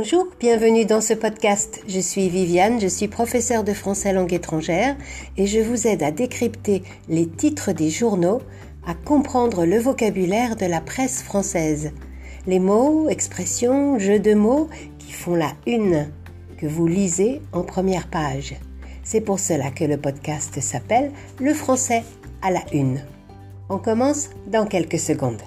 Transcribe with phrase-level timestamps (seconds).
[0.00, 1.82] Bonjour, bienvenue dans ce podcast.
[1.88, 4.96] Je suis Viviane, je suis professeure de français langue étrangère
[5.36, 8.40] et je vous aide à décrypter les titres des journaux,
[8.86, 11.90] à comprendre le vocabulaire de la presse française.
[12.46, 14.68] Les mots, expressions, jeux de mots
[15.00, 16.12] qui font la une
[16.58, 18.54] que vous lisez en première page.
[19.02, 22.04] C'est pour cela que le podcast s'appelle Le français
[22.40, 23.02] à la une.
[23.68, 25.42] On commence dans quelques secondes.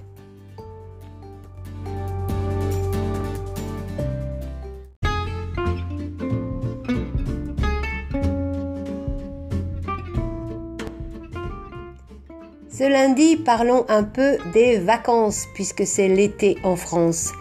[12.74, 17.34] Ce lundi, parlons un peu des vacances, puisque c'est l'été en France.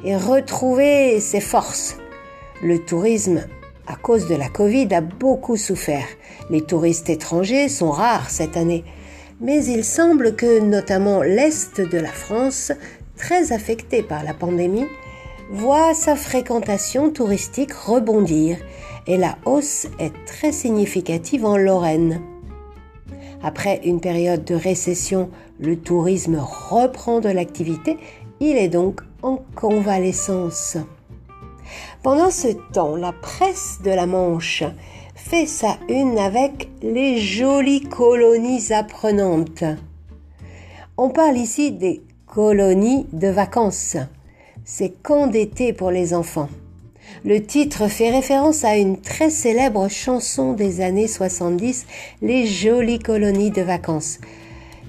[0.04, 1.98] et retrouver ses forces.
[2.64, 3.42] Le tourisme,
[3.88, 6.08] à cause de la Covid, a beaucoup souffert.
[6.50, 8.86] Les touristes étrangers sont rares cette année.
[9.42, 12.72] Mais il semble que notamment l'Est de la France,
[13.18, 14.88] très affecté par la pandémie,
[15.52, 18.58] voit sa fréquentation touristique rebondir
[19.08, 22.22] et la hausse est très significative en Lorraine.
[23.46, 25.30] Après une période de récession,
[25.60, 27.98] le tourisme reprend de l'activité,
[28.40, 30.78] il est donc en convalescence.
[32.02, 34.64] Pendant ce temps, la presse de la Manche
[35.14, 39.64] fait sa une avec les jolies colonies apprenantes.
[40.98, 43.96] On parle ici des colonies de vacances.
[44.64, 46.50] C'est camp d'été pour les enfants.
[47.24, 51.86] Le titre fait référence à une très célèbre chanson des années 70,
[52.22, 54.20] Les jolies colonies de vacances.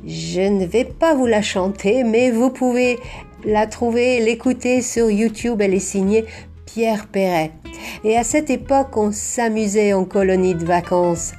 [0.06, 2.98] Je ne vais pas vous la chanter, mais vous pouvez
[3.44, 5.60] la trouver, l'écouter sur YouTube.
[5.60, 6.24] Elle est signée
[6.66, 7.52] Pierre Perret.
[8.04, 11.32] Et à cette époque, on s'amusait en colonie de vacances.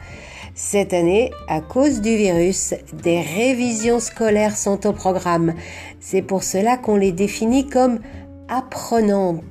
[0.55, 5.53] Cette année, à cause du virus, des révisions scolaires sont au programme.
[5.99, 7.99] C'est pour cela qu'on les définit comme
[8.47, 9.43] apprenantes.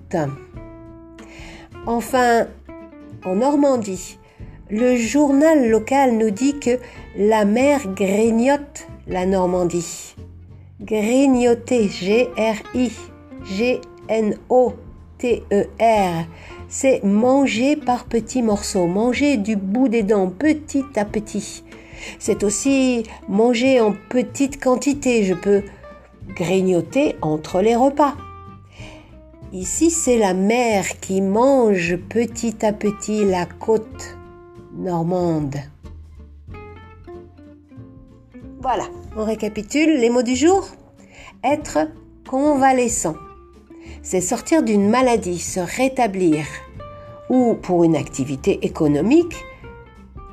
[1.86, 2.48] Enfin,
[3.24, 4.18] en Normandie,
[4.70, 6.80] le journal local nous dit que
[7.16, 10.16] la mer grignote la Normandie.
[10.80, 12.90] Grignoter, G-R-I,
[13.44, 13.84] G-N-O-T-E-R,
[16.68, 21.62] c'est manger par petits morceaux, manger du bout des dents, petit à petit.
[22.18, 25.62] C'est aussi manger en petite quantité, je peux
[26.34, 28.16] grignoter entre les repas.
[29.52, 34.18] Ici, c'est la mer qui mange petit à petit la côte
[34.76, 35.54] normande.
[38.60, 38.84] Voilà,
[39.16, 40.66] on récapitule les mots du jour.
[41.44, 41.88] Être
[42.28, 43.14] convalescent,
[44.02, 46.44] c'est sortir d'une maladie, se rétablir.
[47.30, 49.44] Ou pour une activité économique,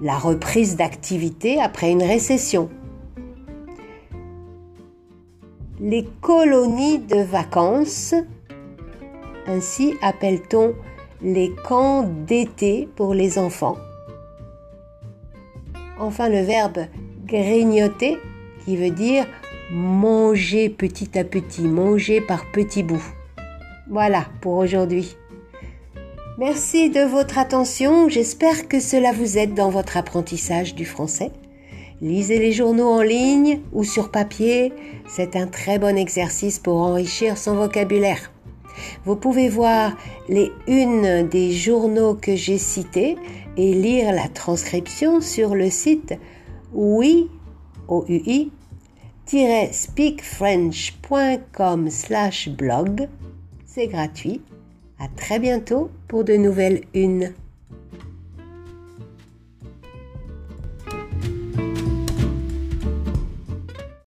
[0.02, 2.70] la reprise d'activité après une récession.
[5.80, 8.16] Les colonies de vacances,
[9.48, 10.74] ainsi appelle-t-on
[11.22, 13.78] les camps d'été pour les enfants.
[16.00, 16.86] Enfin, le verbe
[17.26, 18.18] grignoter
[18.66, 19.26] qui veut dire
[19.72, 23.14] manger petit à petit, manger par petits bouts.
[23.90, 25.16] Voilà pour aujourd'hui.
[26.38, 31.32] Merci de votre attention, j'espère que cela vous aide dans votre apprentissage du français.
[32.02, 34.74] Lisez les journaux en ligne ou sur papier,
[35.08, 38.33] c'est un très bon exercice pour enrichir son vocabulaire.
[39.06, 39.96] Vous pouvez voir
[40.30, 43.18] les unes des journaux que j'ai cités
[43.58, 46.14] et lire la transcription sur le site
[46.74, 47.30] oui,
[47.88, 48.52] OUI,
[49.28, 53.08] speakfrench.com slash blog.
[53.66, 54.42] C'est gratuit.
[55.00, 57.34] À très bientôt pour de nouvelles unes.